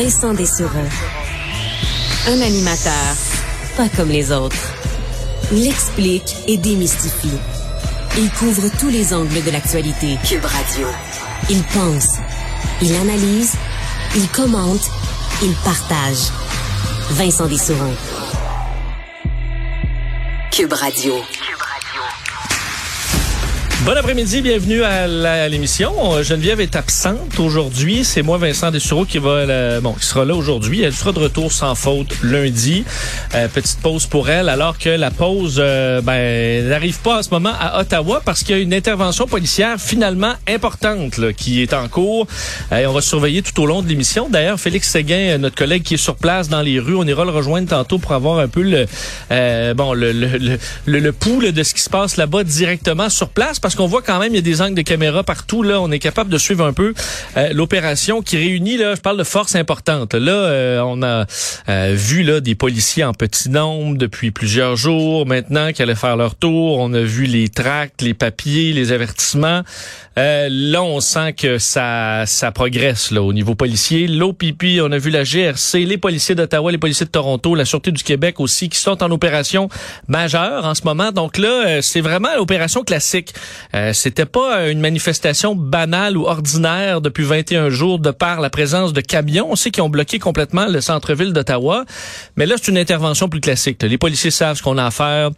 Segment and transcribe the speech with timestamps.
[0.00, 0.88] Vincent Dessureau.
[2.28, 3.16] Un animateur
[3.76, 4.72] pas comme les autres.
[5.52, 7.36] Il explique et démystifie.
[8.16, 10.16] Il couvre tous les angles de l'actualité.
[10.24, 10.86] Cube Radio.
[11.50, 12.10] Il pense,
[12.80, 13.54] il analyse,
[14.14, 14.88] il commente,
[15.42, 16.30] il partage.
[17.10, 17.92] Vincent Dessureau.
[20.52, 21.14] Cube Radio.
[23.88, 26.22] Bon après-midi, bienvenue à l'émission.
[26.22, 28.04] Geneviève est absente aujourd'hui.
[28.04, 30.82] C'est moi, Vincent Dessureau, qui va, bon, qui sera là aujourd'hui.
[30.82, 32.84] Elle sera de retour sans faute lundi.
[33.34, 37.30] Euh, petite pause pour elle, alors que la pause, euh, ben, n'arrive pas en ce
[37.30, 41.88] moment à Ottawa parce qu'il y a une intervention policière finalement importante qui est en
[41.88, 42.26] cours.
[42.72, 44.28] Euh, on va surveiller tout au long de l'émission.
[44.28, 47.30] D'ailleurs, Félix Séguin, notre collègue qui est sur place dans les rues, on ira le
[47.30, 48.84] rejoindre tantôt pour avoir un peu le,
[49.72, 53.58] bon, le, le, le, le pouls de ce qui se passe là-bas directement sur place
[53.58, 55.62] parce qu'on voit quand même, il y a des angles de caméra partout.
[55.62, 56.94] Là, on est capable de suivre un peu
[57.36, 60.14] euh, l'opération qui réunit, là, je parle de force importante.
[60.14, 61.26] Là, euh, on a
[61.68, 66.16] euh, vu là des policiers en petit nombre depuis plusieurs jours maintenant qui allaient faire
[66.16, 66.78] leur tour.
[66.80, 69.62] On a vu les tracts, les papiers, les avertissements.
[70.16, 74.08] là, on sent que ça, ça progresse là au niveau policier.
[74.08, 77.92] L'OPP, on a vu la GRC, les policiers d'Ottawa, les policiers de Toronto, la Sûreté
[77.92, 79.68] du Québec aussi, qui sont en opération
[80.08, 81.12] majeure en ce moment.
[81.12, 83.32] Donc là, c'est vraiment l'opération classique.
[83.74, 88.92] Euh, c'était pas une manifestation banale ou ordinaire depuis 21 jours de par la présence
[88.92, 89.48] de camions.
[89.50, 91.84] On sait qu'ils ont bloqué complètement le centre-ville d'Ottawa.
[92.36, 93.82] Mais là, c'est une intervention plus classique.
[93.82, 95.30] Les policiers savent ce qu'on a à faire.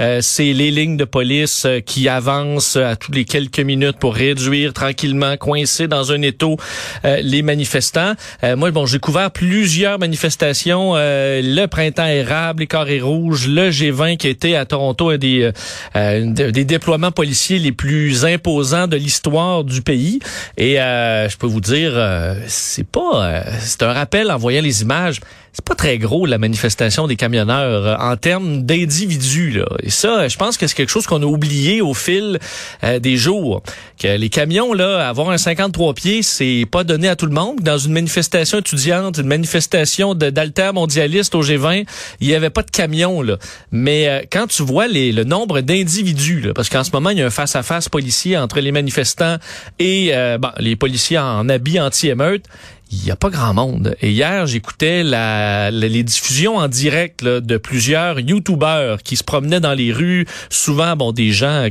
[0.00, 4.14] Euh, c'est les lignes de police euh, qui avancent à tous les quelques minutes pour
[4.14, 6.56] réduire tranquillement, coincer dans un étau
[7.04, 8.14] les manifestants.
[8.56, 10.94] moi, bon, j'ai couvert plusieurs manifestations.
[10.94, 15.50] le printemps érable, les carrés rouges, le G20 qui était à Toronto, des,
[15.94, 20.20] des déploiements policiers plus imposants de l'histoire du pays.
[20.56, 21.92] Et je peux vous dire,
[22.46, 25.20] c'est pas, c'est un rappel en voyant les images
[25.54, 29.66] c'est pas très gros la manifestation des camionneurs euh, en termes d'individus là.
[29.84, 32.40] Et ça, je pense que c'est quelque chose qu'on a oublié au fil
[32.82, 33.62] euh, des jours.
[34.00, 37.60] Que les camions là, avoir un 53 pieds, c'est pas donné à tout le monde.
[37.60, 41.86] Dans une manifestation étudiante, une manifestation d'alter mondialiste au G20,
[42.20, 43.36] il y avait pas de camions là.
[43.70, 47.22] Mais euh, quand tu vois les, le nombre d'individus, parce qu'en ce moment il y
[47.22, 49.38] a un face à face policier entre les manifestants
[49.78, 52.44] et bon, les policiers en habits anti-émeute
[52.94, 53.96] il n'y a pas grand monde.
[54.00, 59.74] Et hier, j'écoutais la, les diffusions en direct de plusieurs YouTubeurs qui se promenaient dans
[59.74, 61.68] les rues, souvent bon des gens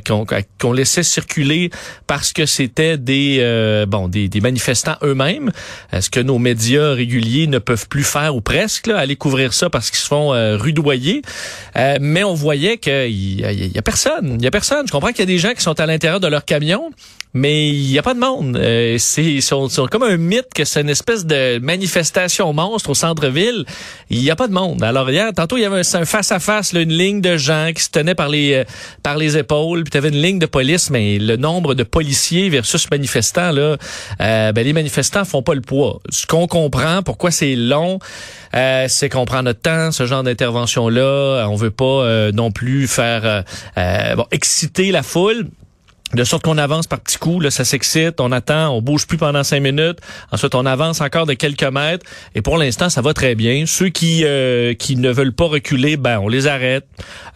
[0.59, 1.69] qu'on laissait circuler
[2.07, 5.51] parce que c'était des euh, bon des, des manifestants eux-mêmes.
[5.91, 9.89] Est-ce que nos médias réguliers ne peuvent plus faire ou presque aller couvrir ça parce
[9.89, 11.21] qu'ils se font euh, rudoyer?
[11.75, 14.37] Euh, Mais on voyait qu'il y, y, a personne.
[14.39, 14.85] Il y a personne.
[14.87, 16.91] Je comprends qu'il y a des gens qui sont à l'intérieur de leur camion,
[17.33, 18.57] mais il n'y a pas de monde.
[18.57, 23.65] Euh, c'est sont, comme un mythe que c'est une espèce de manifestation monstre au centre-ville.
[24.09, 24.83] Il n'y a pas de monde.
[24.83, 28.15] Alors hier, tantôt, il y avait un face-à-face, une ligne de gens qui se tenaient
[28.15, 28.63] par les euh,
[29.01, 32.49] par les épaules, puis tu avais une ligne de police, mais le nombre de policiers
[32.49, 33.77] versus manifestants, là,
[34.21, 35.99] euh, ben, les manifestants font pas le poids.
[36.09, 37.97] Ce qu'on comprend, pourquoi c'est long,
[38.55, 41.47] euh, c'est qu'on prend notre temps, ce genre d'intervention-là.
[41.49, 43.43] On veut pas non plus faire
[44.15, 45.47] bon, exciter la foule
[46.13, 49.17] de sorte qu'on avance par petits coups, là, ça s'excite, on attend, on bouge plus
[49.17, 49.99] pendant cinq minutes,
[50.31, 53.65] ensuite on avance encore de quelques mètres, et pour l'instant ça va très bien.
[53.65, 56.85] Ceux qui euh, qui ne veulent pas reculer, ben on les arrête,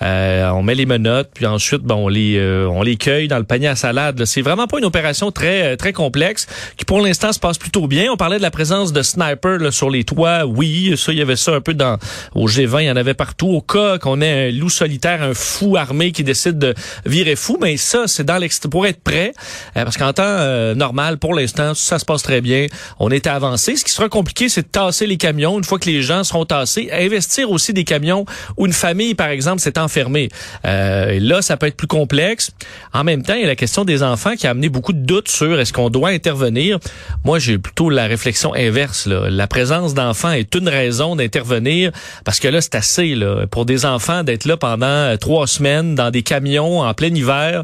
[0.02, 3.40] euh, on met les menottes, puis ensuite ben on les euh, on les cueille dans
[3.40, 4.24] le panier à salade.
[4.26, 8.12] C'est vraiment pas une opération très très complexe qui pour l'instant se passe plutôt bien.
[8.12, 11.36] On parlait de la présence de snipers sur les toits, oui, ça il y avait
[11.36, 11.98] ça un peu dans
[12.36, 13.48] au G20, il y en avait partout.
[13.48, 17.58] Au cas qu'on ait un loup solitaire, un fou armé qui décide de virer fou,
[17.60, 18.38] mais ça c'est dans
[18.68, 19.34] pour être prêt,
[19.76, 22.68] euh, parce qu'en temps euh, normal, pour l'instant, ça se passe très bien.
[23.00, 23.76] On est avancé.
[23.76, 26.46] Ce qui sera compliqué, c'est de tasser les camions une fois que les gens seront
[26.46, 26.90] tassés.
[26.92, 28.26] Investir aussi des camions
[28.58, 30.30] où une famille, par exemple, s'est enfermée.
[30.66, 32.52] Euh, là, ça peut être plus complexe.
[32.94, 35.06] En même temps, il y a la question des enfants qui a amené beaucoup de
[35.06, 36.80] doutes sur est-ce qu'on doit intervenir.
[37.24, 39.08] Moi, j'ai plutôt la réflexion inverse.
[39.08, 39.30] Là.
[39.30, 41.92] La présence d'enfants est une raison d'intervenir
[42.26, 46.12] parce que là, c'est assez là, pour des enfants d'être là pendant trois semaines dans
[46.12, 47.64] des camions en plein hiver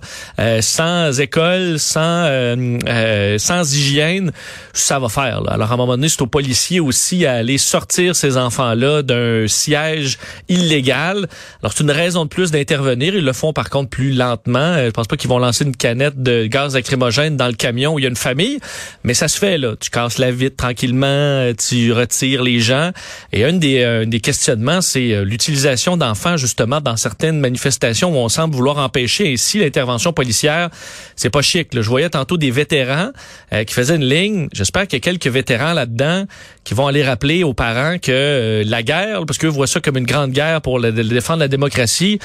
[0.61, 4.31] sans sans école, sans euh, euh, sans hygiène,
[4.73, 5.41] ça va faire.
[5.41, 5.53] Là.
[5.53, 9.47] Alors à un moment donné, c'est aux policiers aussi à aller sortir ces enfants-là d'un
[9.47, 10.17] siège
[10.49, 11.27] illégal.
[11.61, 13.15] Alors c'est une raison de plus d'intervenir.
[13.15, 14.59] Ils le font par contre plus lentement.
[14.59, 17.95] Euh, je pense pas qu'ils vont lancer une canette de gaz lacrymogène dans le camion
[17.95, 18.59] où il y a une famille,
[19.03, 19.75] mais ça se fait là.
[19.79, 22.91] Tu casses la vitre tranquillement, tu retires les gens.
[23.31, 28.29] Et un des, un des questionnements, c'est l'utilisation d'enfants justement dans certaines manifestations où on
[28.29, 30.69] semble vouloir empêcher ainsi l'intervention policière
[31.15, 31.69] c'est pas chic.
[31.73, 33.11] Je voyais tantôt des vétérans
[33.51, 34.47] euh, qui faisaient une ligne.
[34.53, 36.25] J'espère qu'il y a quelques vétérans là-dedans
[36.63, 39.97] qui vont aller rappeler aux parents que euh, la guerre, parce qu'eux voient ça comme
[39.97, 42.19] une grande guerre pour défendre la démocratie,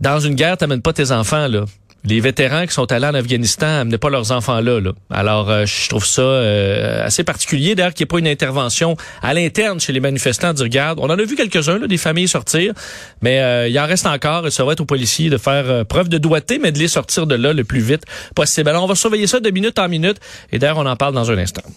[0.00, 1.64] dans une guerre, t'amènes pas tes enfants, là
[2.04, 4.80] les vétérans qui sont allés en Afghanistan amenaient pas leurs enfants là.
[4.80, 4.92] là.
[5.10, 8.96] Alors, euh, je trouve ça euh, assez particulier, d'ailleurs, qu'il n'y ait pas une intervention
[9.22, 10.98] à l'interne chez les manifestants du regarde.
[11.00, 12.72] On en a vu quelques-uns, des familles sortir,
[13.20, 16.08] mais euh, il en reste encore et ça va être aux policiers de faire preuve
[16.08, 18.04] de doigté, mais de les sortir de là le plus vite
[18.34, 18.68] possible.
[18.68, 20.18] Alors, on va surveiller ça de minute en minute
[20.52, 21.62] et d'ailleurs, on en parle dans un instant.